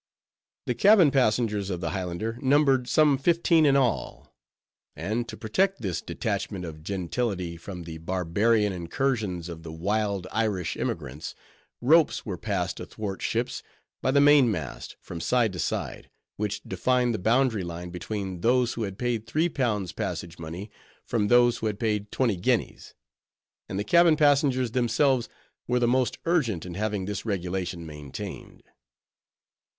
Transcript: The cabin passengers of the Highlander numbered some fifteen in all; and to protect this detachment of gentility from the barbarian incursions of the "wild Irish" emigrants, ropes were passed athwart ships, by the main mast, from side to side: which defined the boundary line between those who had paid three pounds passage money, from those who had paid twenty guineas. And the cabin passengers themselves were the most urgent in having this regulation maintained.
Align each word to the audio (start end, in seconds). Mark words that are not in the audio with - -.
The 0.65 0.73
cabin 0.73 1.11
passengers 1.11 1.69
of 1.69 1.79
the 1.79 1.91
Highlander 1.91 2.39
numbered 2.41 2.89
some 2.89 3.19
fifteen 3.19 3.67
in 3.67 3.75
all; 3.75 4.33
and 4.95 5.27
to 5.29 5.37
protect 5.37 5.83
this 5.83 6.01
detachment 6.01 6.65
of 6.65 6.81
gentility 6.81 7.55
from 7.55 7.83
the 7.83 7.99
barbarian 7.99 8.73
incursions 8.73 9.47
of 9.47 9.61
the 9.61 9.71
"wild 9.71 10.25
Irish" 10.31 10.75
emigrants, 10.75 11.35
ropes 11.81 12.25
were 12.25 12.39
passed 12.39 12.79
athwart 12.79 13.21
ships, 13.21 13.61
by 14.01 14.09
the 14.09 14.19
main 14.19 14.49
mast, 14.49 14.95
from 15.01 15.21
side 15.21 15.53
to 15.53 15.59
side: 15.59 16.09
which 16.35 16.63
defined 16.63 17.13
the 17.13 17.19
boundary 17.19 17.63
line 17.63 17.91
between 17.91 18.41
those 18.41 18.73
who 18.73 18.81
had 18.81 18.97
paid 18.97 19.27
three 19.27 19.49
pounds 19.49 19.91
passage 19.91 20.39
money, 20.39 20.71
from 21.05 21.27
those 21.27 21.59
who 21.59 21.67
had 21.67 21.77
paid 21.79 22.11
twenty 22.11 22.37
guineas. 22.37 22.95
And 23.69 23.77
the 23.77 23.83
cabin 23.83 24.15
passengers 24.17 24.71
themselves 24.71 25.29
were 25.67 25.77
the 25.77 25.87
most 25.87 26.17
urgent 26.25 26.65
in 26.65 26.73
having 26.73 27.05
this 27.05 27.23
regulation 27.23 27.85
maintained. 27.85 28.63